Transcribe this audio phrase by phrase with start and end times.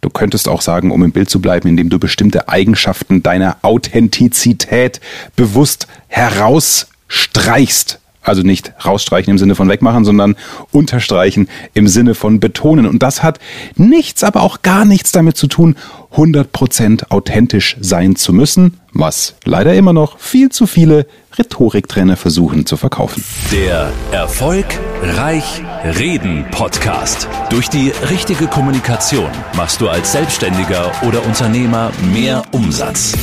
[0.00, 5.00] Du könntest auch sagen, um im Bild zu bleiben, indem du bestimmte Eigenschaften deiner Authentizität
[5.36, 8.00] bewusst herausstreichst.
[8.22, 10.36] Also nicht rausstreichen im Sinne von wegmachen, sondern
[10.70, 12.86] unterstreichen im Sinne von betonen.
[12.86, 13.38] Und das hat
[13.76, 15.76] nichts, aber auch gar nichts damit zu tun,
[16.14, 21.06] 100% authentisch sein zu müssen, was leider immer noch viel zu viele
[21.38, 23.24] Rhetoriktrainer versuchen zu verkaufen.
[23.50, 24.66] Der Erfolg
[25.02, 25.62] Reich
[25.98, 27.28] Reden Podcast.
[27.50, 33.14] Durch die richtige Kommunikation machst du als Selbstständiger oder Unternehmer mehr Umsatz.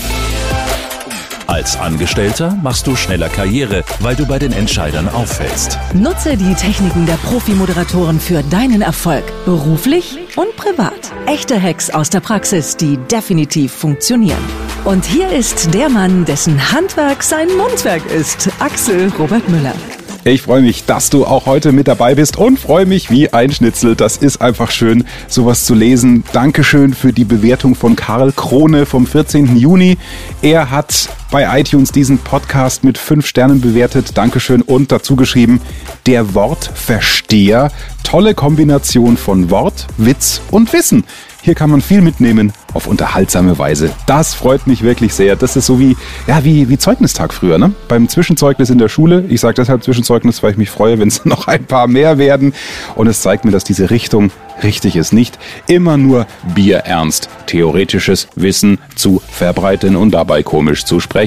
[1.50, 5.80] Als Angestellter machst du schneller Karriere, weil du bei den Entscheidern auffällst.
[5.96, 11.12] Nutze die Techniken der Profi-Moderatoren für deinen Erfolg, beruflich und privat.
[11.26, 14.38] Echte Hacks aus der Praxis, die definitiv funktionieren.
[14.86, 19.74] Und hier ist der Mann, dessen Handwerk sein Mundwerk ist, Axel Robert Müller.
[20.26, 23.52] Ich freue mich, dass du auch heute mit dabei bist und freue mich wie ein
[23.52, 23.96] Schnitzel.
[23.96, 26.26] Das ist einfach schön, sowas zu lesen.
[26.34, 29.56] Dankeschön für die Bewertung von Karl Krone vom 14.
[29.56, 29.98] Juni.
[30.42, 34.18] Er hat bei iTunes diesen Podcast mit fünf Sternen bewertet.
[34.18, 35.62] Dankeschön und dazu geschrieben,
[36.06, 37.72] der Wortversteher.
[38.04, 41.04] Tolle Kombination von Wort, Witz und Wissen.
[41.42, 43.92] Hier kann man viel mitnehmen auf unterhaltsame Weise.
[44.08, 45.36] Das freut mich wirklich sehr.
[45.36, 45.96] Das ist so wie,
[46.28, 47.72] ja, wie, wie Zeugnistag früher, ne?
[47.88, 49.24] Beim Zwischenzeugnis in der Schule.
[49.30, 52.54] Ich sage deshalb Zwischenzeugnis, weil ich mich freue, wenn es noch ein paar mehr werden.
[52.96, 54.32] Und es zeigt mir, dass diese Richtung
[54.64, 55.14] richtig ist.
[55.14, 61.19] Nicht immer nur bierernst theoretisches Wissen zu verbreiten und dabei komisch zu sprechen,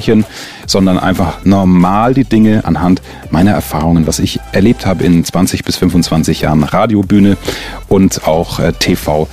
[0.65, 5.77] sondern einfach normal die Dinge anhand meiner Erfahrungen, was ich erlebt habe in 20 bis
[5.77, 7.37] 25 Jahren Radiobühne
[7.87, 9.27] und auch äh, TV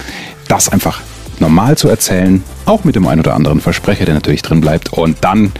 [0.49, 1.01] das einfach
[1.39, 4.93] normal zu erzählen, auch mit dem ein oder anderen Versprecher, der natürlich drin bleibt.
[4.93, 5.53] Und dann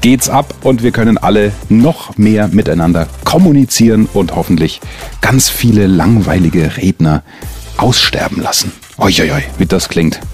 [0.00, 4.80] geht's ab und wir können alle noch mehr miteinander kommunizieren und hoffentlich
[5.20, 7.22] ganz viele langweilige Redner
[7.76, 8.72] aussterben lassen.
[8.98, 10.20] Uiuiui, wie das klingt.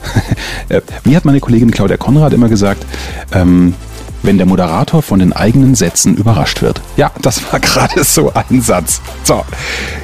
[0.69, 2.87] Äh, wie hat meine Kollegin Claudia Konrad immer gesagt,
[3.33, 3.75] ähm,
[4.23, 6.81] wenn der Moderator von den eigenen Sätzen überrascht wird.
[6.97, 9.01] Ja, das war gerade so ein Satz.
[9.25, 9.45] So,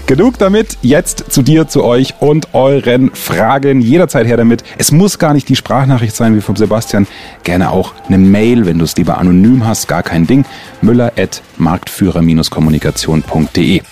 [0.06, 0.78] genug damit.
[0.82, 3.80] Jetzt zu dir, zu euch und euren Fragen.
[3.80, 4.64] Jederzeit her damit.
[4.76, 7.06] Es muss gar nicht die Sprachnachricht sein wie vom Sebastian.
[7.44, 9.88] Gerne auch eine Mail, wenn du es lieber anonym hast.
[9.88, 10.44] Gar kein Ding.
[10.82, 13.82] Müller at marktführer-kommunikation.de.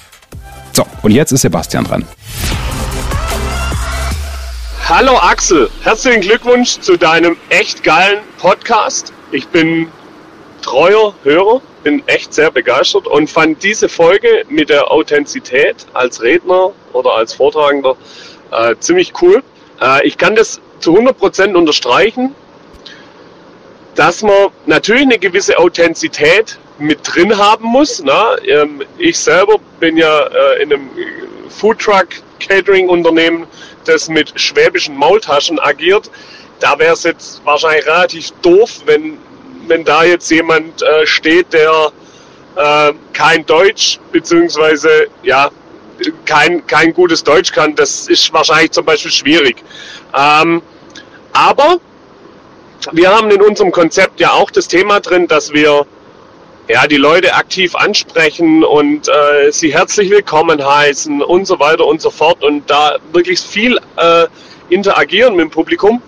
[0.73, 2.05] So, und jetzt ist Sebastian dran.
[4.89, 9.13] Hallo Axel, herzlichen Glückwunsch zu deinem echt geilen Podcast.
[9.33, 9.89] Ich bin
[10.67, 16.73] treuer Hörer, bin echt sehr begeistert und fand diese Folge mit der Authentizität als Redner
[16.93, 17.97] oder als Vortragender
[18.51, 19.45] äh, ziemlich cool.
[19.81, 22.35] Äh, ich kann das zu 100% unterstreichen,
[23.95, 28.03] dass man natürlich eine gewisse Authentizität mit drin haben muss.
[28.05, 28.37] Na?
[28.45, 30.91] Ähm, ich selber bin ja äh, in einem
[31.49, 32.09] Foodtruck
[32.41, 33.47] Catering Unternehmen,
[33.85, 36.11] das mit schwäbischen Maultaschen agiert.
[36.59, 39.19] Da wäre es jetzt wahrscheinlich relativ doof, wenn
[39.69, 41.93] wenn da jetzt jemand äh, steht, der
[42.57, 45.51] äh, kein Deutsch beziehungsweise ja
[46.25, 49.57] kein, kein gutes Deutsch kann, das ist wahrscheinlich zum Beispiel schwierig.
[50.15, 50.63] Ähm,
[51.33, 51.79] aber
[52.93, 55.87] wir haben in unserem Konzept ja auch das Thema drin, dass wir
[56.69, 62.01] ja, die Leute aktiv ansprechen und äh, sie herzlich willkommen heißen und so weiter und
[62.01, 64.27] so fort und da wirklich viel äh,
[64.69, 66.03] interagieren mit dem Publikum.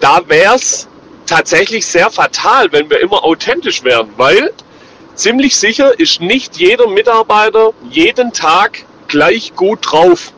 [0.00, 0.86] Da wäre es
[1.28, 4.52] tatsächlich sehr fatal, wenn wir immer authentisch wären, weil
[5.14, 10.32] ziemlich sicher ist nicht jeder Mitarbeiter jeden Tag gleich gut drauf.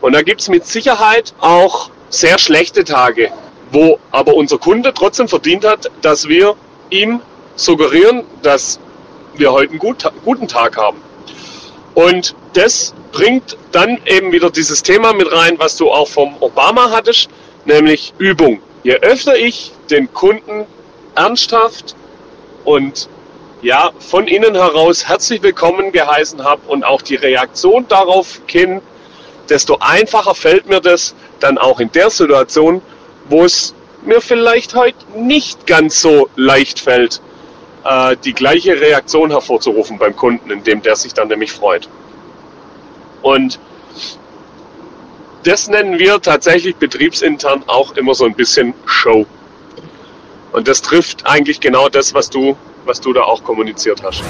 [0.00, 3.30] Und da gibt es mit Sicherheit auch sehr schlechte Tage,
[3.70, 6.54] wo aber unser Kunde trotzdem verdient hat, dass wir
[6.90, 7.20] ihm
[7.56, 8.78] suggerieren, dass
[9.36, 10.98] wir heute einen gut, guten Tag haben.
[11.94, 16.90] Und das bringt dann eben wieder dieses Thema mit rein, was du auch vom Obama
[16.90, 17.28] hattest,
[17.64, 18.60] nämlich Übung.
[18.84, 20.66] Je öfter ich den Kunden
[21.14, 21.96] ernsthaft
[22.66, 23.08] und
[23.62, 28.82] ja, von innen heraus herzlich willkommen geheißen habe und auch die Reaktion darauf kenne,
[29.48, 32.82] desto einfacher fällt mir das dann auch in der Situation,
[33.30, 37.22] wo es mir vielleicht heute nicht ganz so leicht fällt,
[37.86, 41.88] äh, die gleiche Reaktion hervorzurufen beim Kunden, indem der sich dann nämlich freut.
[43.22, 43.58] Und
[45.44, 49.26] das nennen wir tatsächlich betriebsintern auch immer so ein bisschen Show.
[50.52, 54.22] Und das trifft eigentlich genau das, was du, was du da auch kommuniziert hast.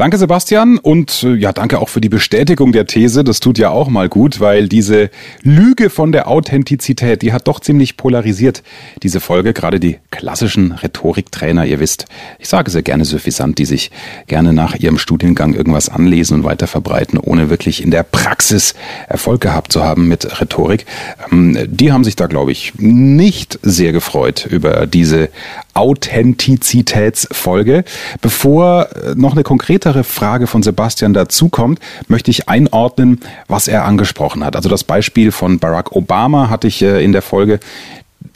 [0.00, 0.78] Danke, Sebastian.
[0.78, 3.22] Und äh, ja, danke auch für die Bestätigung der These.
[3.22, 5.10] Das tut ja auch mal gut, weil diese
[5.42, 8.62] Lüge von der Authentizität, die hat doch ziemlich polarisiert,
[9.02, 9.52] diese Folge.
[9.52, 12.06] Gerade die klassischen Rhetoriktrainer, ihr wisst,
[12.38, 13.90] ich sage sehr gerne suffisant, die sich
[14.26, 18.72] gerne nach ihrem Studiengang irgendwas anlesen und weiter verbreiten, ohne wirklich in der Praxis
[19.06, 20.86] Erfolg gehabt zu haben mit Rhetorik.
[21.30, 25.28] Ähm, die haben sich da, glaube ich, nicht sehr gefreut über diese
[25.74, 27.84] Authentizitätsfolge.
[28.20, 29.44] Bevor äh, noch eine
[29.90, 34.54] konkretere Frage von Sebastian dazukommt, möchte ich einordnen, was er angesprochen hat.
[34.54, 37.58] Also das Beispiel von Barack Obama hatte ich äh, in der Folge,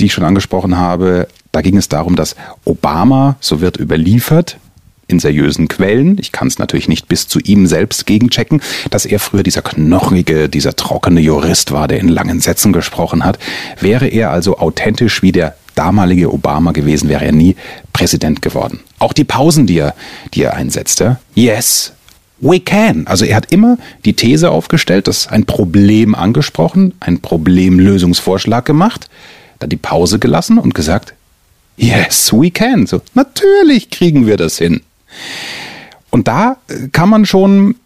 [0.01, 1.29] die ich schon angesprochen habe.
[1.53, 2.35] Da ging es darum, dass
[2.65, 4.59] Obama, so wird überliefert,
[5.07, 9.21] in seriösen Quellen, ich kann es natürlich nicht bis zu ihm selbst gegenchecken, dass er
[9.21, 13.39] früher dieser knochige, dieser trockene Jurist war, der in langen Sätzen gesprochen hat.
[13.79, 17.57] Wäre er also authentisch wie der damalige Obama gewesen, wäre er nie
[17.93, 18.81] Präsident geworden.
[18.99, 19.95] Auch die Pausen, die er,
[20.35, 21.19] die er einsetzte.
[21.35, 21.93] Yes,
[22.41, 23.07] we can.
[23.07, 29.09] Also er hat immer die These aufgestellt, das ein Problem angesprochen, ein Problemlösungsvorschlag gemacht,
[29.59, 31.15] dann die Pause gelassen und gesagt,
[31.77, 32.87] yes, we can.
[32.87, 34.83] So, natürlich kriegen wir das hin.
[36.11, 36.59] Und da
[36.93, 37.77] kann man schon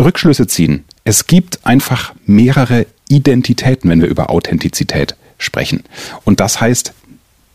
[0.00, 0.84] Rückschlüsse ziehen.
[1.04, 5.82] Es gibt einfach mehrere Identitäten, wenn wir über Authentizität sprechen.
[6.24, 6.92] Und das heißt,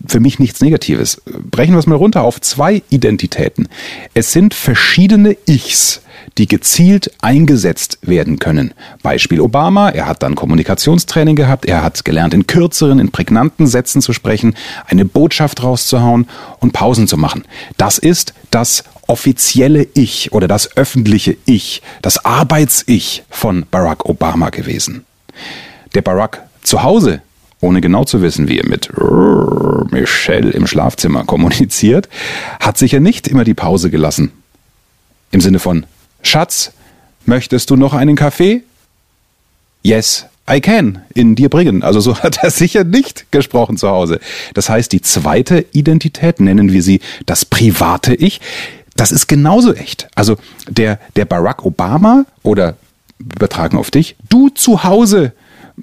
[0.05, 1.21] für mich nichts Negatives.
[1.25, 3.67] Brechen wir es mal runter auf zwei Identitäten.
[4.13, 6.01] Es sind verschiedene Ichs,
[6.37, 8.73] die gezielt eingesetzt werden können.
[9.01, 14.01] Beispiel Obama, er hat dann Kommunikationstraining gehabt, er hat gelernt, in kürzeren, in prägnanten Sätzen
[14.01, 14.55] zu sprechen,
[14.87, 16.27] eine Botschaft rauszuhauen
[16.59, 17.45] und Pausen zu machen.
[17.77, 25.05] Das ist das offizielle Ich oder das öffentliche Ich, das Arbeits-Ich von Barack Obama gewesen.
[25.95, 27.21] Der Barack zu Hause
[27.59, 28.91] ohne genau zu wissen, wie er mit
[29.91, 32.07] Michelle im Schlafzimmer kommuniziert,
[32.59, 34.31] hat sicher nicht immer die Pause gelassen.
[35.31, 35.85] Im Sinne von
[36.21, 36.71] Schatz,
[37.25, 38.63] möchtest du noch einen Kaffee?
[39.81, 41.83] Yes, I can in dir bringen.
[41.83, 44.19] Also so hat er sicher nicht gesprochen zu Hause.
[44.53, 48.39] Das heißt, die zweite Identität, nennen wir sie das private Ich,
[48.95, 50.07] das ist genauso echt.
[50.15, 50.37] Also
[50.67, 52.77] der, der Barack Obama oder
[53.19, 55.33] übertragen auf dich, du zu Hause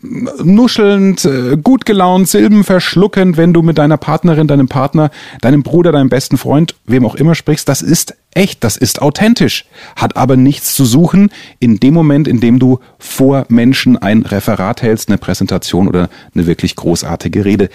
[0.02, 5.10] nuschelnd, äh, gut gelaunt, Silben verschluckend, wenn du mit deiner Partnerin, deinem Partner,
[5.40, 9.66] deinem Bruder, deinem besten Freund, wem auch immer sprichst, das ist echt, das ist authentisch,
[9.94, 11.30] hat aber nichts zu suchen
[11.60, 16.46] in dem Moment, in dem du vor Menschen ein Referat hältst, eine Präsentation oder eine
[16.46, 17.68] wirklich großartige Rede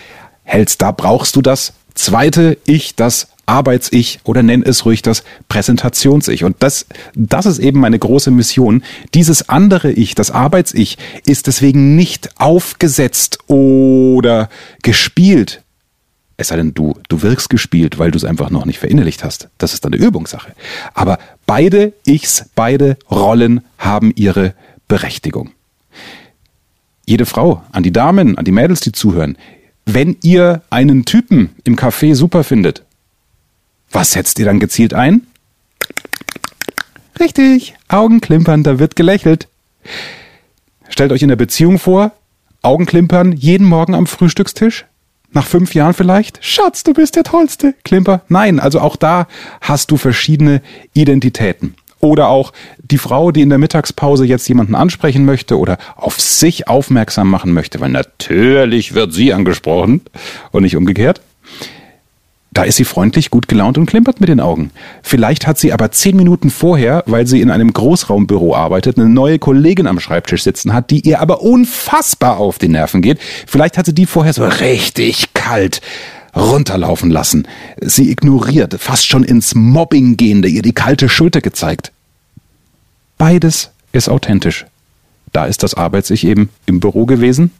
[0.43, 0.81] hältst.
[0.81, 6.43] Da brauchst du das zweite Ich, das Arbeits-Ich oder nenn es ruhig das Präsentations-Ich.
[6.43, 8.83] Und das, das ist eben meine große Mission.
[9.15, 14.49] Dieses andere Ich, das Arbeits-Ich, ist deswegen nicht aufgesetzt oder
[14.83, 15.63] gespielt.
[16.37, 19.49] Es sei denn, du, du wirkst gespielt, weil du es einfach noch nicht verinnerlicht hast.
[19.57, 20.53] Das ist dann eine Übungssache.
[20.93, 24.53] Aber beide Ichs, beide Rollen haben ihre
[24.87, 25.51] Berechtigung.
[27.05, 29.37] Jede Frau, an die Damen, an die Mädels, die zuhören,
[29.85, 32.83] wenn ihr einen Typen im Café super findet,
[33.91, 35.27] was setzt ihr dann gezielt ein?
[37.19, 39.47] Richtig, Augenklimpern, da wird gelächelt.
[40.87, 42.11] Stellt euch in der Beziehung vor,
[42.61, 44.85] Augenklimpern jeden Morgen am Frühstückstisch?
[45.31, 46.43] Nach fünf Jahren vielleicht?
[46.43, 47.75] Schatz, du bist der Tollste.
[47.83, 48.21] Klimper.
[48.29, 49.27] Nein, also auch da
[49.61, 50.61] hast du verschiedene
[50.93, 51.75] Identitäten.
[51.99, 56.67] Oder auch die Frau, die in der Mittagspause jetzt jemanden ansprechen möchte oder auf sich
[56.67, 60.01] aufmerksam machen möchte, weil natürlich wird sie angesprochen
[60.51, 61.21] und nicht umgekehrt.
[62.51, 64.71] Da ist sie freundlich, gut gelaunt und klimpert mit den Augen.
[65.03, 69.37] Vielleicht hat sie aber zehn Minuten vorher, weil sie in einem Großraumbüro arbeitet, eine neue
[69.37, 73.19] Kollegin am Schreibtisch sitzen hat, die ihr aber unfassbar auf die Nerven geht.
[73.47, 75.81] Vielleicht hat sie die vorher so richtig kalt
[76.35, 77.47] runterlaufen lassen.
[77.81, 81.91] Sie ignoriert, fast schon ins Mobbing gehende, ihr die kalte Schulter gezeigt.
[83.17, 84.65] Beides ist authentisch.
[85.31, 87.51] Da ist das Arbeits-Ich eben im Büro gewesen.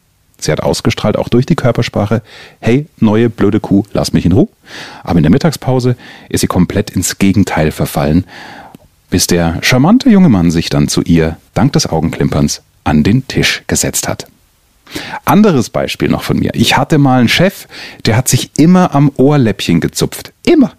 [0.42, 2.22] Sie hat ausgestrahlt, auch durch die Körpersprache,
[2.60, 4.48] hey, neue blöde Kuh, lass mich in Ruhe.
[5.02, 5.96] Aber in der Mittagspause
[6.28, 8.24] ist sie komplett ins Gegenteil verfallen,
[9.10, 13.62] bis der charmante junge Mann sich dann zu ihr, dank des Augenklimperns, an den Tisch
[13.66, 14.26] gesetzt hat.
[15.24, 16.50] Anderes Beispiel noch von mir.
[16.54, 17.68] Ich hatte mal einen Chef,
[18.06, 20.32] der hat sich immer am Ohrläppchen gezupft.
[20.44, 20.72] Immer.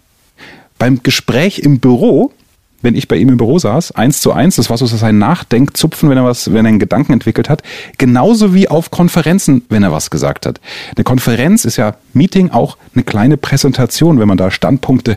[0.78, 2.32] Beim Gespräch im Büro,
[2.82, 6.10] wenn ich bei ihm im Büro saß, eins zu eins, das war so sein Nachdenkzupfen,
[6.10, 7.62] wenn er was, wenn er einen Gedanken entwickelt hat,
[7.96, 10.60] genauso wie auf Konferenzen, wenn er was gesagt hat.
[10.94, 15.16] Eine Konferenz ist ja Meeting auch eine kleine Präsentation, wenn man da Standpunkte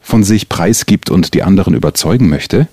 [0.00, 2.68] von sich preisgibt und die anderen überzeugen möchte.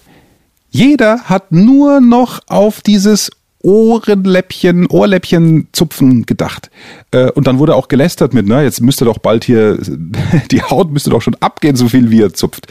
[0.70, 3.32] Jeder hat nur noch auf dieses
[3.64, 6.70] Ohrenläppchen, Ohrläppchen zupfen gedacht.
[7.12, 9.80] Äh, und dann wurde auch gelästert mit, na, jetzt müsste doch bald hier,
[10.52, 12.68] die Haut müsste doch schon abgehen, so viel wie er zupft.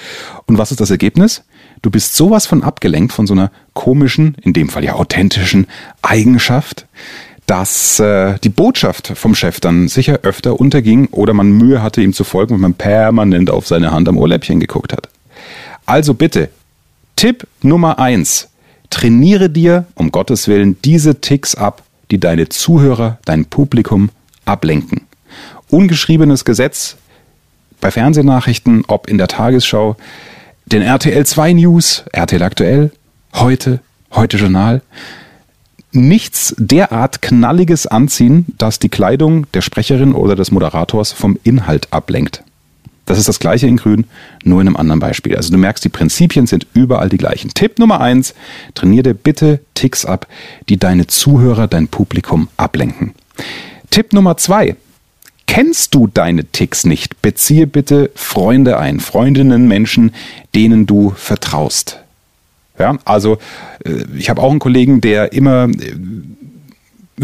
[0.47, 1.43] Und was ist das Ergebnis?
[1.81, 5.67] Du bist sowas von abgelenkt von so einer komischen, in dem Fall ja authentischen
[6.03, 6.87] Eigenschaft,
[7.47, 12.13] dass äh, die Botschaft vom Chef dann sicher öfter unterging oder man Mühe hatte, ihm
[12.13, 15.09] zu folgen, wenn man permanent auf seine Hand am Ohrläppchen geguckt hat.
[15.87, 16.51] Also bitte,
[17.17, 18.52] Tipp Nummer eins
[18.93, 24.11] trainiere dir, um Gottes Willen, diese Ticks ab, die deine Zuhörer, dein Publikum
[24.45, 25.03] ablenken.
[25.71, 26.97] Ungeschriebenes Gesetz
[27.81, 29.97] bei Fernsehnachrichten, ob in der Tagesschau,
[30.67, 32.93] den RTL 2 News, RTL aktuell,
[33.35, 33.81] heute,
[34.13, 34.83] heute Journal,
[35.91, 42.45] nichts derart Knalliges anziehen, dass die Kleidung der Sprecherin oder des Moderators vom Inhalt ablenkt.
[43.05, 44.07] Das ist das gleiche in Grün,
[44.45, 45.37] nur in einem anderen Beispiel.
[45.37, 47.51] Also du merkst, die Prinzipien sind überall die gleichen.
[47.53, 48.35] Tipp Nummer eins,
[48.75, 50.29] trainiere bitte Ticks ab,
[50.69, 53.15] die deine Zuhörer, dein Publikum ablenken.
[53.91, 54.77] Tipp Nummer zwei,
[55.47, 60.13] kennst du deine Ticks nicht, beziehe bitte Freunde ein, Freundinnen, Menschen,
[60.55, 61.99] denen du vertraust.
[62.79, 63.39] Ja, also
[63.85, 65.95] äh, ich habe auch einen Kollegen, der immer äh,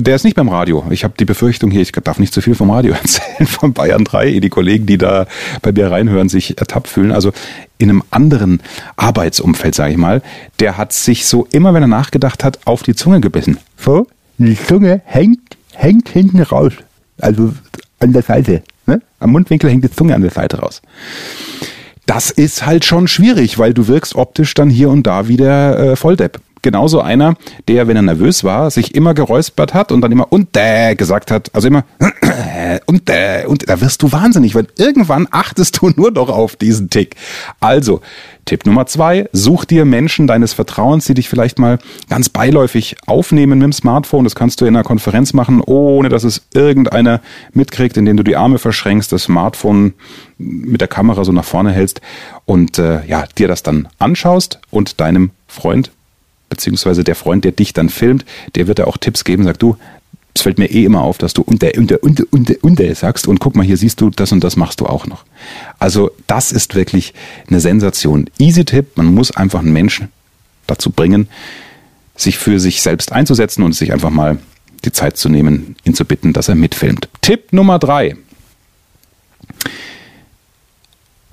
[0.01, 0.85] der ist nicht beim Radio.
[0.91, 4.05] Ich habe die Befürchtung hier, ich darf nicht zu viel vom Radio erzählen, von Bayern
[4.05, 5.27] 3, die Kollegen, die da
[5.63, 7.13] bei mir reinhören, sich ertappt fühlen.
[7.13, 7.33] Also
[7.79, 8.61] in einem anderen
[8.97, 10.23] Arbeitsumfeld, sage ich mal,
[10.61, 13.59] der hat sich so immer, wenn er nachgedacht hat, auf die Zunge gebissen.
[13.77, 14.07] So,
[14.39, 16.73] die Zunge hängt, hängt hinten raus.
[17.21, 17.53] Also
[17.99, 18.63] an der Seite.
[18.87, 19.03] Ne?
[19.19, 20.81] Am Mundwinkel hängt die Zunge an der Seite raus.
[22.07, 25.79] Das ist halt schon schwierig, weil du wirkst optisch dann hier und da wie der
[25.79, 27.35] äh, Volldepp genauso einer,
[27.69, 31.31] der, wenn er nervös war, sich immer geräuspert hat und dann immer und äh gesagt
[31.31, 31.55] hat.
[31.55, 31.85] Also immer
[32.87, 36.91] und äh und da wirst du wahnsinnig, weil irgendwann achtest du nur noch auf diesen
[36.91, 37.17] Tick.
[37.61, 38.01] Also,
[38.45, 43.59] Tipp Nummer zwei, such dir Menschen deines Vertrauens, die dich vielleicht mal ganz beiläufig aufnehmen
[43.59, 44.25] mit dem Smartphone.
[44.25, 47.21] Das kannst du in einer Konferenz machen, ohne dass es irgendeiner
[47.53, 49.93] mitkriegt, indem du die Arme verschränkst, das Smartphone
[50.39, 52.01] mit der Kamera so nach vorne hältst
[52.47, 55.91] und äh, ja, dir das dann anschaust und deinem Freund
[56.49, 58.25] beziehungsweise der Freund, der dich dann filmt,
[58.55, 59.77] der wird da auch Tipps geben, sagt du,
[60.35, 63.41] es fällt mir eh immer auf, dass du unter, unter, unter, unter, unter sagst und
[63.41, 65.25] guck mal, hier siehst du, das und das machst du auch noch.
[65.79, 67.13] Also das ist wirklich
[67.49, 68.31] eine Sensation.
[68.39, 70.09] Easy Tipp, man muss einfach einen Menschen
[70.69, 71.29] dazu bringen,
[72.15, 74.39] sich für sich selbst einzusetzen und sich einfach mal
[74.85, 77.09] die Zeit zu nehmen, ihn zu bitten, dass er mitfilmt.
[77.21, 78.17] Tipp Nummer drei.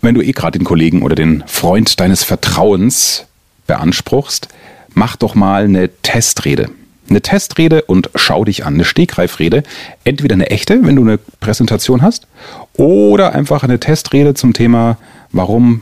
[0.02, 3.26] Wenn du eh gerade den Kollegen oder den Freund deines Vertrauens
[3.68, 4.50] beanspruchst,
[4.96, 6.70] mach doch mal eine Testrede.
[7.08, 8.74] Eine Testrede und schau dich an.
[8.74, 9.62] Eine Stegreifrede.
[10.04, 12.26] Entweder eine echte, wenn du eine Präsentation hast,
[12.74, 14.98] oder einfach eine Testrede zum Thema,
[15.32, 15.82] warum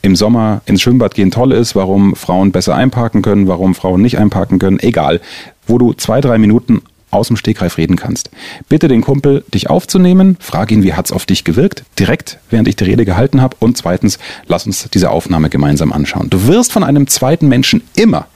[0.00, 4.18] im Sommer ins Schwimmbad gehen toll ist, warum Frauen besser einparken können, warum Frauen nicht
[4.18, 4.80] einparken können.
[4.80, 5.20] Egal.
[5.66, 8.30] Wo du zwei, drei Minuten aus dem Stegreif reden kannst.
[8.68, 12.76] Bitte den Kumpel, dich aufzunehmen, frag ihn, wie hat's auf dich gewirkt, direkt, während ich
[12.76, 13.56] die Rede gehalten habe.
[13.60, 16.30] Und zweitens, lass uns diese Aufnahme gemeinsam anschauen.
[16.30, 18.26] Du wirst von einem zweiten Menschen immer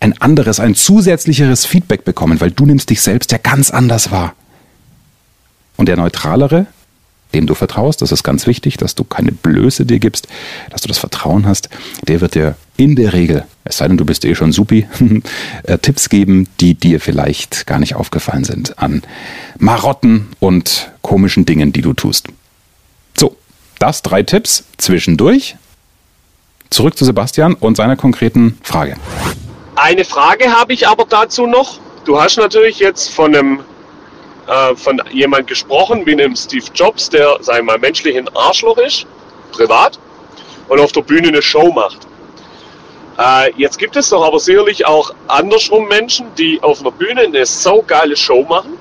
[0.00, 4.34] ein anderes, ein zusätzlicheres Feedback bekommen, weil du nimmst dich selbst ja ganz anders wahr.
[5.76, 6.66] Und der neutralere,
[7.34, 10.28] dem du vertraust, das ist ganz wichtig, dass du keine Blöße dir gibst,
[10.70, 11.68] dass du das Vertrauen hast,
[12.06, 14.86] der wird dir in der Regel, es sei denn, du bist eh schon supi,
[15.64, 19.02] äh, Tipps geben, die dir vielleicht gar nicht aufgefallen sind an
[19.58, 22.28] Marotten und komischen Dingen, die du tust.
[23.18, 23.36] So,
[23.78, 25.56] das drei Tipps zwischendurch.
[26.70, 28.96] Zurück zu Sebastian und seiner konkreten Frage.
[29.76, 31.78] Eine Frage habe ich aber dazu noch.
[32.04, 33.60] Du hast natürlich jetzt von einem
[34.46, 38.78] äh, von jemand gesprochen, wie einem Steve Jobs, der, sagen wir mal, menschlich ein Arschloch
[38.78, 39.06] ist,
[39.52, 39.98] privat,
[40.68, 41.98] und auf der Bühne eine Show macht.
[43.18, 47.46] Äh, jetzt gibt es doch aber sicherlich auch andersrum Menschen, die auf einer Bühne eine
[47.46, 48.76] saugeile Show machen.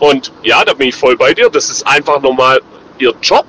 [0.00, 1.48] Und ja, da bin ich voll bei dir.
[1.48, 2.60] Das ist einfach normal
[2.98, 3.46] ihr Job.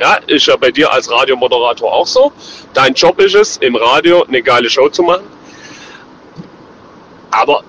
[0.00, 2.32] Ja, ist ja bei dir als Radiomoderator auch so.
[2.74, 5.24] Dein Job ist es, im Radio eine geile Show zu machen.
[7.30, 7.62] Aber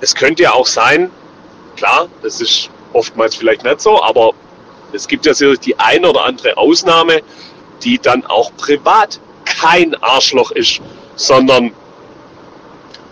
[0.00, 1.10] es könnte ja auch sein,
[1.76, 4.32] klar, das ist oftmals vielleicht nicht so, aber
[4.92, 7.20] es gibt ja sicherlich die eine oder andere Ausnahme,
[7.82, 10.80] die dann auch privat kein Arschloch ist,
[11.16, 11.72] sondern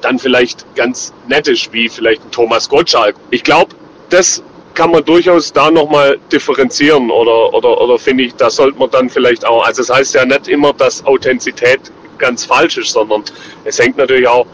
[0.01, 3.17] dann vielleicht ganz nett ist, wie vielleicht ein Thomas Gottschalk.
[3.31, 3.75] Ich glaube,
[4.11, 4.43] das
[4.75, 9.09] kann man durchaus da nochmal differenzieren oder, oder, oder finde ich, da sollte man dann
[9.09, 11.81] vielleicht auch, also es das heißt ja nicht immer, dass Authentizität
[12.19, 13.23] ganz falsch ist, sondern
[13.65, 14.47] es hängt natürlich auch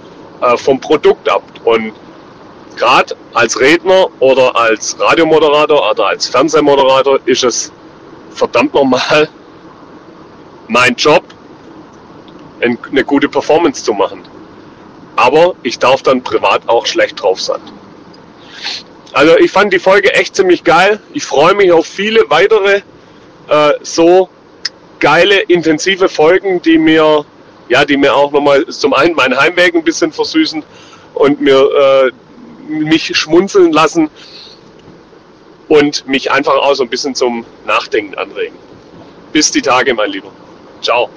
[0.42, 1.42] äh, vom Produkt ab.
[1.64, 1.92] Und
[2.80, 7.70] gerade als Redner oder als Radiomoderator oder als Fernsehmoderator ist es
[8.30, 9.28] verdammt normal,
[10.66, 11.22] mein Job,
[12.60, 14.22] eine gute Performance zu machen.
[15.16, 17.60] Aber ich darf dann privat auch schlecht drauf sein.
[19.12, 21.00] Also ich fand die Folge echt ziemlich geil.
[21.12, 22.82] Ich freue mich auf viele weitere
[23.48, 24.28] äh, so
[25.00, 27.24] geile, intensive Folgen, die mir,
[27.68, 30.62] ja, die mir auch nochmal zum einen meinen Heimweg ein bisschen versüßen
[31.14, 32.10] und mir äh,
[32.70, 34.08] mich schmunzeln lassen
[35.68, 38.56] und mich einfach auch so ein bisschen zum Nachdenken anregen.
[39.32, 40.30] Bis die Tage, mein Lieber.
[40.82, 41.08] Ciao.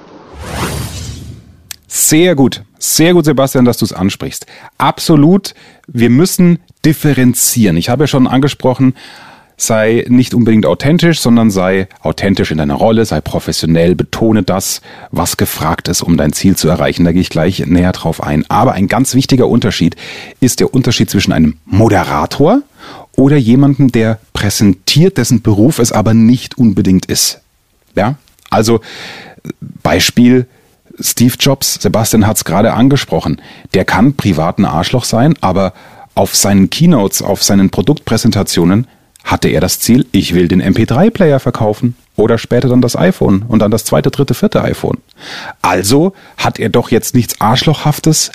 [1.88, 4.46] Sehr gut, sehr gut, Sebastian, dass du es ansprichst.
[4.78, 5.54] Absolut,
[5.88, 7.78] wir müssen differenzieren.
[7.78, 8.96] Ich habe ja schon angesprochen,
[9.66, 15.38] sei nicht unbedingt authentisch, sondern sei authentisch in deiner Rolle, sei professionell, betone das, was
[15.38, 17.06] gefragt ist, um dein Ziel zu erreichen.
[17.06, 18.46] Da gehe ich gleich näher drauf ein.
[18.50, 19.96] Aber ein ganz wichtiger Unterschied
[20.40, 22.62] ist der Unterschied zwischen einem Moderator
[23.16, 27.42] oder jemandem, der präsentiert, dessen Beruf es aber nicht unbedingt ist.
[27.96, 28.16] Ja?
[28.50, 28.82] Also
[29.82, 30.48] Beispiel
[31.00, 33.42] Steve Jobs, Sebastian hat es gerade angesprochen,
[33.74, 35.74] der kann privat ein Arschloch sein, aber
[36.16, 38.88] auf seinen Keynotes, auf seinen Produktpräsentationen
[39.24, 43.60] hatte er das Ziel, ich will den MP3-Player verkaufen oder später dann das iPhone und
[43.60, 44.98] dann das zweite, dritte, vierte iPhone.
[45.62, 48.32] Also hat er doch jetzt nichts Arschlochhaftes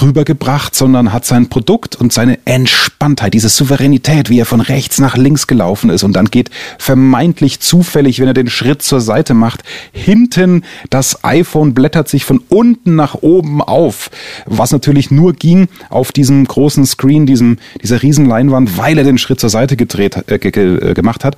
[0.00, 5.16] rübergebracht, sondern hat sein Produkt und seine Entspanntheit, diese Souveränität, wie er von rechts nach
[5.16, 9.62] links gelaufen ist und dann geht vermeintlich zufällig, wenn er den Schritt zur Seite macht,
[9.92, 14.10] hinten das iPhone blättert sich von unten nach oben auf,
[14.46, 19.40] was natürlich nur ging auf diesem großen Screen, diesem, dieser Riesenleinwand, weil er den Schritt
[19.40, 21.36] zur Seite gedreht, äh, äh gemacht hat.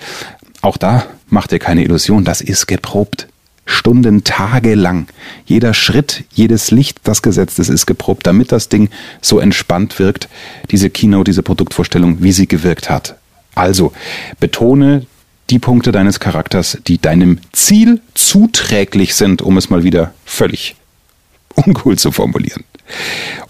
[0.62, 3.28] Auch da macht er keine Illusion, das ist geprobt.
[3.66, 5.08] Stunden, Tage lang.
[5.44, 8.88] Jeder Schritt, jedes Licht, das gesetzt ist, ist geprobt, damit das Ding
[9.20, 10.28] so entspannt wirkt,
[10.70, 13.16] diese Keynote, diese Produktvorstellung, wie sie gewirkt hat.
[13.54, 13.92] Also,
[14.38, 15.06] betone
[15.50, 20.76] die Punkte deines Charakters, die deinem Ziel zuträglich sind, um es mal wieder völlig
[21.54, 22.64] uncool zu formulieren.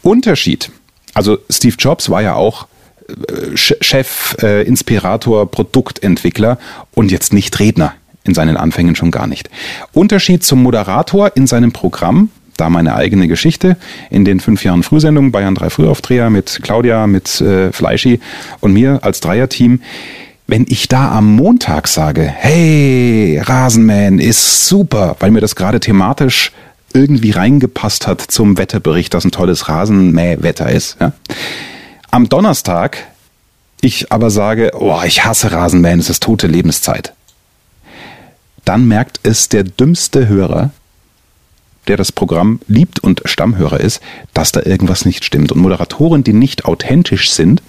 [0.02, 0.70] Unterschied.
[1.14, 2.68] Also Steve Jobs war ja auch
[3.08, 6.58] äh, Chef, äh, Inspirator, Produktentwickler
[6.94, 7.94] und jetzt nicht Redner
[8.26, 9.50] in seinen Anfängen schon gar nicht.
[9.92, 13.76] Unterschied zum Moderator in seinem Programm, da meine eigene Geschichte
[14.10, 18.20] in den fünf Jahren Frühsendung Bayern 3 Frühaufdreher mit Claudia, mit äh, Fleischi
[18.60, 19.80] und mir als Dreierteam.
[20.46, 26.52] Wenn ich da am Montag sage, hey, Rasenmähen ist super, weil mir das gerade thematisch
[26.92, 30.96] irgendwie reingepasst hat zum Wetterbericht, dass ein tolles Rasenmähwetter ist.
[31.00, 31.12] Ja?
[32.10, 32.98] Am Donnerstag
[33.82, 37.12] ich aber sage, oh, ich hasse Rasenmähen, es ist tote Lebenszeit
[38.66, 40.70] dann merkt es der dümmste Hörer,
[41.86, 44.02] der das Programm liebt und Stammhörer ist,
[44.34, 45.52] dass da irgendwas nicht stimmt.
[45.52, 47.62] Und Moderatoren, die nicht authentisch sind,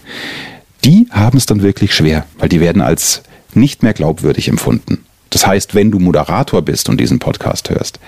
[0.83, 3.21] die haben es dann wirklich schwer, weil die werden als
[3.53, 5.05] nicht mehr glaubwürdig empfunden.
[5.29, 7.99] Das heißt, wenn du Moderator bist und diesen Podcast hörst,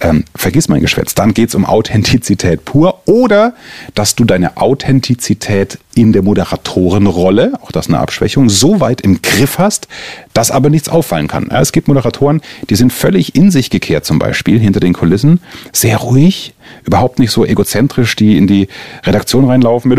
[0.00, 3.54] ähm, vergiss mein Geschwätz, dann geht es um Authentizität pur oder
[3.94, 9.58] dass du deine Authentizität in der Moderatorenrolle, auch das eine Abschwächung, so weit im Griff
[9.58, 9.88] hast,
[10.32, 11.48] dass aber nichts auffallen kann.
[11.50, 15.40] Es gibt Moderatoren, die sind völlig in sich gekehrt zum Beispiel, hinter den Kulissen,
[15.72, 16.54] sehr ruhig,
[16.84, 18.68] überhaupt nicht so egozentrisch, die in die
[19.04, 19.98] Redaktion reinlaufen mit,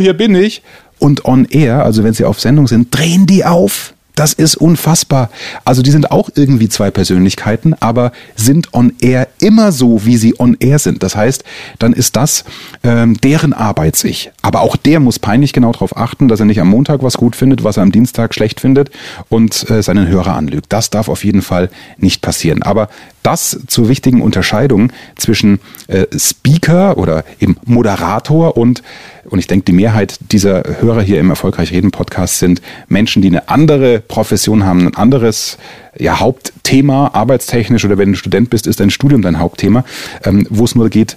[0.00, 0.62] hier bin ich.
[0.98, 5.30] Und on air, also wenn sie auf Sendung sind, drehen die auf das ist unfassbar.
[5.64, 10.38] Also die sind auch irgendwie zwei Persönlichkeiten, aber sind on air immer so, wie sie
[10.38, 11.02] on air sind.
[11.02, 11.44] Das heißt,
[11.78, 12.44] dann ist das
[12.82, 14.30] ähm, deren Arbeit sich.
[14.42, 17.34] Aber auch der muss peinlich genau darauf achten, dass er nicht am Montag was gut
[17.34, 18.90] findet, was er am Dienstag schlecht findet
[19.28, 20.66] und äh, seinen Hörer anlügt.
[20.72, 22.62] Das darf auf jeden Fall nicht passieren.
[22.62, 22.88] Aber
[23.24, 25.58] das zur wichtigen Unterscheidung zwischen
[25.88, 28.82] äh, Speaker oder eben Moderator und
[29.30, 33.28] und ich denke, die Mehrheit dieser Hörer hier im Erfolgreich Reden Podcast sind Menschen, die
[33.28, 35.56] eine andere Profession haben, ein anderes
[35.98, 39.84] ja, Hauptthema, arbeitstechnisch oder wenn du Student bist, ist dein Studium dein Hauptthema,
[40.24, 41.16] ähm, wo es nur geht,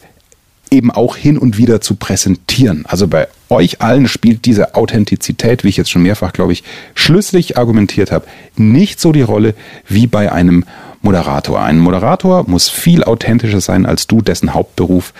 [0.71, 2.85] eben auch hin und wieder zu präsentieren.
[2.87, 6.63] Also bei euch allen spielt diese Authentizität, wie ich jetzt schon mehrfach, glaube ich,
[6.95, 9.53] schlüssig argumentiert habe, nicht so die Rolle
[9.87, 10.65] wie bei einem
[11.01, 11.61] Moderator.
[11.61, 15.13] Ein Moderator muss viel authentischer sein als du, dessen Hauptberuf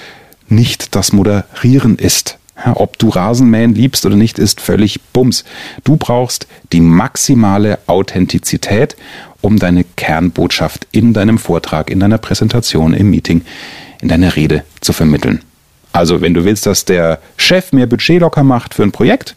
[0.50, 2.38] nicht das Moderieren ist.
[2.66, 5.44] Ja, ob du Rasenmähen liebst oder nicht, ist völlig Bums.
[5.84, 8.96] Du brauchst die maximale Authentizität,
[9.42, 13.44] um deine Kernbotschaft in deinem Vortrag, in deiner Präsentation, im Meeting,
[14.02, 15.42] in deiner Rede zu vermitteln.
[15.94, 19.36] Also, wenn du willst, dass der Chef mehr Budget locker macht für ein Projekt,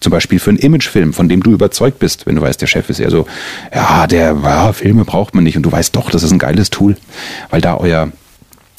[0.00, 2.88] zum Beispiel für einen Imagefilm, von dem du überzeugt bist, wenn du weißt, der Chef
[2.90, 3.26] ist eher so,
[3.74, 6.70] ja, der, ja, Filme braucht man nicht und du weißt doch, das ist ein geiles
[6.70, 6.96] Tool,
[7.50, 8.10] weil da euer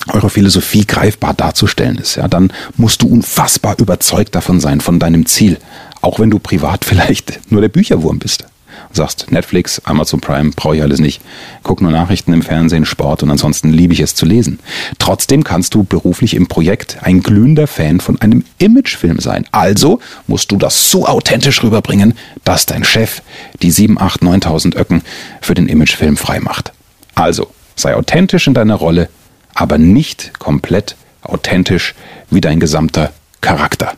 [0.07, 5.27] eure Philosophie greifbar darzustellen ist, ja, dann musst du unfassbar überzeugt davon sein, von deinem
[5.27, 5.59] Ziel.
[6.01, 8.45] Auch wenn du privat vielleicht nur der Bücherwurm bist
[8.95, 11.21] sagst, Netflix, Amazon Prime, brauche ich alles nicht.
[11.63, 14.59] Guck nur Nachrichten im Fernsehen, Sport und ansonsten liebe ich es zu lesen.
[14.99, 19.45] Trotzdem kannst du beruflich im Projekt ein glühender Fan von einem Imagefilm sein.
[19.51, 23.21] Also musst du das so authentisch rüberbringen, dass dein Chef
[23.61, 25.01] die 7, 8, 9.000 Öcken
[25.41, 26.73] für den Imagefilm freimacht.
[27.15, 29.09] Also, sei authentisch in deiner Rolle,
[29.53, 31.93] aber nicht komplett authentisch
[32.29, 33.93] wie dein gesamter Charakter.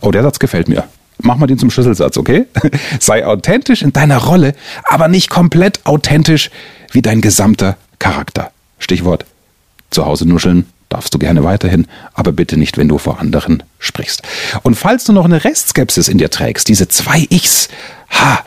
[0.00, 0.84] Oh, der Satz gefällt mir.
[1.18, 2.46] Mach mal den zum Schlüsselsatz, okay?
[3.00, 6.50] Sei authentisch in deiner Rolle, aber nicht komplett authentisch
[6.92, 8.50] wie dein gesamter Charakter.
[8.78, 9.24] Stichwort
[9.90, 14.22] zu Hause nuscheln darfst du gerne weiterhin, aber bitte nicht, wenn du vor anderen sprichst.
[14.62, 17.68] Und falls du noch eine Restskepsis in dir trägst, diese zwei Ichs,
[18.10, 18.44] ha,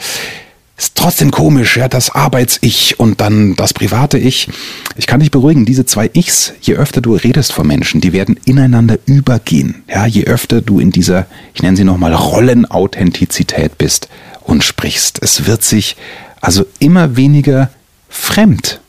[0.77, 4.47] ist trotzdem komisch, ja, das Arbeits-Ich und dann das private Ich.
[4.95, 8.39] Ich kann dich beruhigen, diese zwei Ichs, je öfter du redest vor Menschen, die werden
[8.45, 9.83] ineinander übergehen.
[9.89, 14.07] Ja, je öfter du in dieser, ich nenne sie nochmal Rollenauthentizität bist
[14.41, 15.17] und sprichst.
[15.23, 15.97] Es wird sich
[16.41, 17.71] also immer weniger
[18.07, 18.79] fremd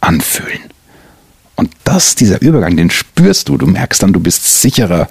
[0.00, 0.60] anfühlen.
[1.56, 3.56] Und das, dieser Übergang, den spürst du.
[3.56, 5.08] Du merkst dann, du bist sicherer.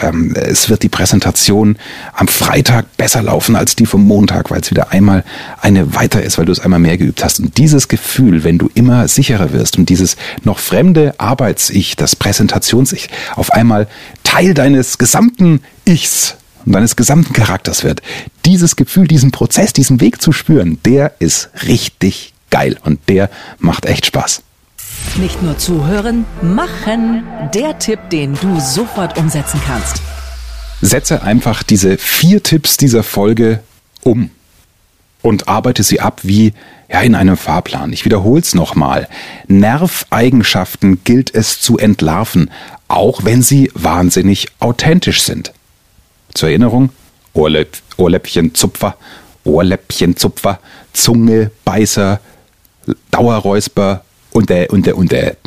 [0.00, 1.78] Ähm, es wird die Präsentation
[2.12, 5.24] am Freitag besser laufen als die vom Montag, weil es wieder einmal
[5.60, 7.40] eine weiter ist, weil du es einmal mehr geübt hast.
[7.40, 13.08] Und dieses Gefühl, wenn du immer sicherer wirst und dieses noch fremde Arbeits-Ich, das Präsentations-Ich,
[13.34, 13.86] auf einmal
[14.24, 18.02] Teil deines gesamten Ichs und deines gesamten Charakters wird,
[18.44, 23.86] dieses Gefühl, diesen Prozess, diesen Weg zu spüren, der ist richtig geil und der macht
[23.86, 24.42] echt Spaß.
[25.18, 27.24] Nicht nur zuhören, machen.
[27.54, 30.02] Der Tipp, den du sofort umsetzen kannst.
[30.82, 33.60] Setze einfach diese vier Tipps dieser Folge
[34.02, 34.28] um
[35.22, 36.52] und arbeite sie ab wie
[36.90, 37.94] ja, in einem Fahrplan.
[37.94, 39.08] Ich wiederhole es nochmal.
[39.48, 42.50] Nerveigenschaften gilt es zu entlarven,
[42.86, 45.54] auch wenn sie wahnsinnig authentisch sind.
[46.34, 46.90] Zur Erinnerung,
[47.32, 48.96] Ohrläpp, Ohrläppchenzupfer,
[49.44, 50.60] Ohrläppchenzupfer,
[50.92, 52.20] Zunge, Beißer,
[53.10, 54.04] Dauerräusper,
[54.36, 55.36] und der, und der, und der.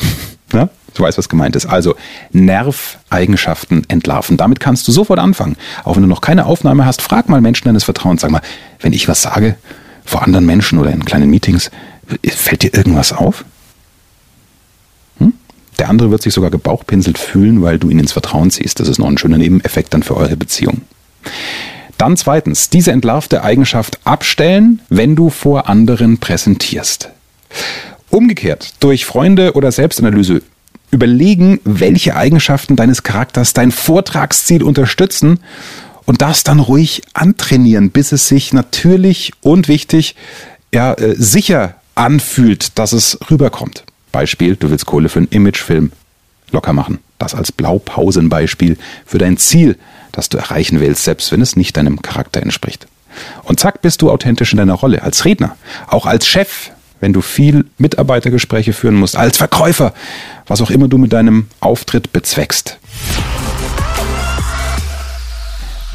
[0.51, 0.67] Ne?
[0.95, 1.67] Du weißt, was gemeint ist.
[1.67, 1.93] Also
[2.31, 4.35] Nerveigenschaften entlarven.
[4.35, 5.57] Damit kannst du sofort anfangen.
[5.83, 8.21] Auch wenn du noch keine Aufnahme hast, frag mal Menschen deines Vertrauens.
[8.21, 8.41] Sag mal,
[8.79, 9.57] wenn ich was sage
[10.05, 11.69] vor anderen Menschen oder in kleinen Meetings,
[12.25, 13.45] fällt dir irgendwas auf?
[15.19, 15.33] Hm?
[15.77, 18.79] Der andere wird sich sogar gebauchpinselt fühlen, weil du ihn ins Vertrauen ziehst.
[18.79, 20.81] Das ist noch ein schöner Nebeneffekt dann für eure Beziehung.
[21.99, 27.11] Dann zweitens, diese entlarvte Eigenschaft abstellen, wenn du vor anderen präsentierst.
[28.09, 30.41] Umgekehrt, durch Freunde oder Selbstanalyse
[30.91, 35.39] überlegen, welche Eigenschaften deines Charakters dein Vortragsziel unterstützen
[36.05, 40.15] und das dann ruhig antrainieren, bis es sich natürlich und wichtig,
[40.73, 43.83] ja, äh, sicher anfühlt, dass es rüberkommt.
[44.11, 45.91] Beispiel, du willst Kohle für einen Imagefilm
[46.51, 46.99] locker machen.
[47.19, 49.77] Das als Blaupausenbeispiel für dein Ziel,
[50.11, 52.87] das du erreichen willst, selbst wenn es nicht deinem Charakter entspricht.
[53.43, 57.21] Und zack, bist du authentisch in deiner Rolle als Redner, auch als Chef, wenn du
[57.21, 59.93] viel Mitarbeitergespräche führen musst, als Verkäufer,
[60.47, 62.77] was auch immer du mit deinem Auftritt bezweckst.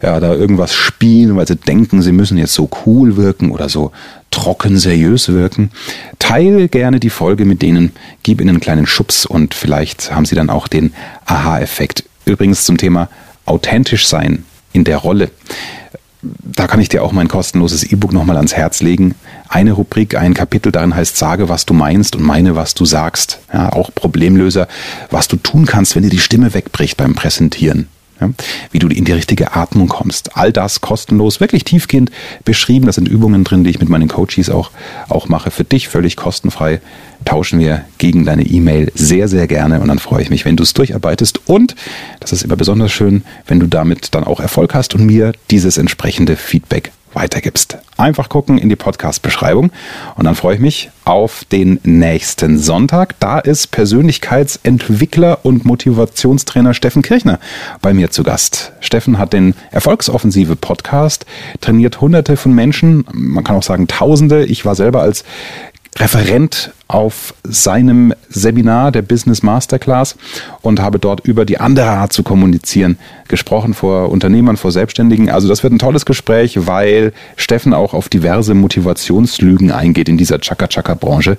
[0.01, 3.93] ja, da irgendwas spielen, weil sie denken, sie müssen jetzt so cool wirken oder so
[4.31, 5.71] trocken seriös wirken.
[6.19, 7.91] Teile gerne die Folge mit denen,
[8.23, 10.93] gib ihnen einen kleinen Schubs und vielleicht haben sie dann auch den
[11.25, 12.03] Aha-Effekt.
[12.25, 13.09] Übrigens zum Thema
[13.45, 15.31] authentisch sein in der Rolle.
[16.21, 19.15] Da kann ich dir auch mein kostenloses E-Book nochmal ans Herz legen.
[19.47, 23.39] Eine Rubrik, ein Kapitel darin heißt Sage, was du meinst und meine, was du sagst.
[23.53, 24.67] Ja, auch Problemlöser,
[25.09, 27.87] was du tun kannst, wenn dir die Stimme wegbricht beim Präsentieren.
[28.19, 28.29] Ja?
[28.71, 30.35] Wie du in die richtige Atmung kommst.
[30.35, 32.11] All das kostenlos, wirklich tiefgehend
[32.45, 32.85] beschrieben.
[32.85, 34.71] Das sind Übungen drin, die ich mit meinen Coaches auch,
[35.07, 35.51] auch mache.
[35.51, 36.81] Für dich völlig kostenfrei
[37.25, 39.81] tauschen wir gegen deine E-Mail sehr, sehr gerne.
[39.81, 41.47] Und dann freue ich mich, wenn du es durcharbeitest.
[41.47, 41.75] Und
[42.19, 45.77] das ist immer besonders schön, wenn du damit dann auch Erfolg hast und mir dieses
[45.77, 47.77] entsprechende Feedback weitergibst.
[47.97, 49.71] Einfach gucken in die Podcast-Beschreibung
[50.15, 53.19] und dann freue ich mich auf den nächsten Sonntag.
[53.19, 57.39] Da ist Persönlichkeitsentwickler und Motivationstrainer Steffen Kirchner
[57.81, 58.73] bei mir zu Gast.
[58.79, 61.25] Steffen hat den Erfolgsoffensive Podcast,
[61.61, 64.45] trainiert hunderte von Menschen, man kann auch sagen Tausende.
[64.45, 65.23] Ich war selber als
[65.99, 70.15] Referent auf seinem Seminar der Business Masterclass
[70.61, 75.29] und habe dort über die andere Art zu kommunizieren gesprochen vor Unternehmern, vor Selbstständigen.
[75.29, 80.39] Also das wird ein tolles Gespräch, weil Steffen auch auf diverse Motivationslügen eingeht in dieser
[80.39, 81.37] Chaka-Chaka-Branche.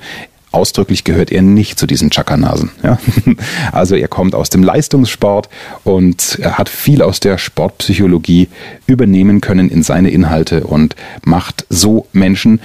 [0.52, 2.70] Ausdrücklich gehört er nicht zu diesen Chakanasen.
[2.82, 2.98] Ja?
[3.72, 5.48] Also er kommt aus dem Leistungssport
[5.84, 8.48] und hat viel aus der Sportpsychologie
[8.86, 12.60] übernehmen können in seine Inhalte und macht so Menschen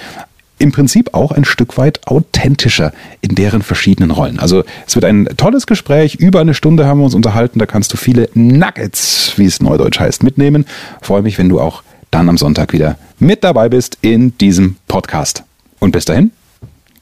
[0.58, 4.38] im Prinzip auch ein Stück weit authentischer in deren verschiedenen Rollen.
[4.38, 6.14] Also es wird ein tolles Gespräch.
[6.14, 7.58] Über eine Stunde haben wir uns unterhalten.
[7.58, 10.66] Da kannst du viele Nuggets, wie es neudeutsch heißt, mitnehmen.
[11.02, 15.42] freue mich, wenn du auch dann am Sonntag wieder mit dabei bist in diesem Podcast.
[15.78, 16.30] Und bis dahin,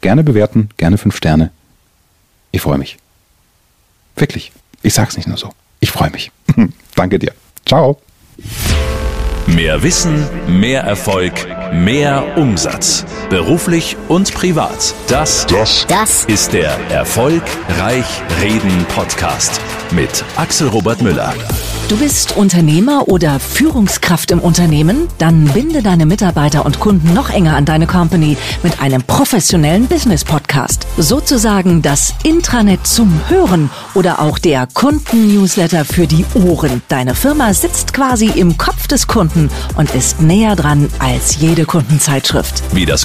[0.01, 1.51] gerne bewerten, gerne fünf Sterne.
[2.51, 2.99] Ich freue mich.
[4.17, 4.53] Wirklich.
[4.83, 5.51] Ich sag's nicht nur so.
[5.81, 6.31] Ich freue mich.
[6.95, 7.33] Danke dir.
[7.67, 8.01] Ciao.
[9.47, 11.33] Mehr Wissen, mehr Erfolg,
[11.73, 13.05] mehr Umsatz.
[13.35, 14.95] Beruflich und privat.
[15.09, 18.05] Das, das, das ist der Erfolgreich
[18.41, 21.35] Reden Podcast mit Axel Robert Müller.
[21.89, 25.07] Du bist Unternehmer oder Führungskraft im Unternehmen?
[25.19, 30.25] Dann binde deine Mitarbeiter und Kunden noch enger an deine Company mit einem professionellen Business
[30.25, 30.87] Podcast.
[30.97, 36.83] Sozusagen das Intranet zum Hören oder auch der Kunden-Newsletter für die Ohren.
[36.89, 42.63] Deine Firma sitzt quasi im Kopf des Kunden und ist näher dran als jede Kundenzeitschrift.
[42.73, 43.05] Wie das